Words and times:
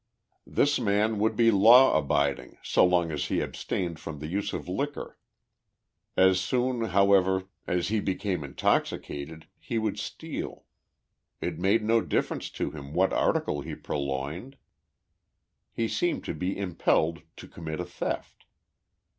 This 0.47 0.79
man 0.79 1.19
would 1.19 1.35
be 1.35 1.51
law 1.51 1.95
abiding 1.95 2.57
so 2.63 2.83
long 2.83 3.11
as 3.11 3.25
he 3.27 3.39
abstained 3.39 3.99
from 3.99 4.17
the 4.17 4.25
use 4.25 4.51
of 4.51 4.67
liquor. 4.67 5.19
As 6.17 6.39
soon, 6.39 6.85
however, 6.85 7.43
as 7.67 7.89
he 7.89 7.99
became 7.99 8.43
intoxicated 8.43 9.45
he 9.59 9.77
would 9.77 9.99
steal. 9.99 10.65
It 11.39 11.59
made 11.59 11.83
no 11.83 12.01
difference 12.01 12.49
to 12.49 12.71
him 12.71 12.95
what 12.95 13.13
article 13.13 13.61
he 13.61 13.75
pur 13.75 13.93
loined. 13.95 14.55
lie 15.77 15.85
seemed 15.85 16.23
to 16.23 16.33
be 16.33 16.57
impelled 16.57 17.21
to 17.37 17.47
commit 17.47 17.79
a 17.79 17.85
theft. 17.85 18.45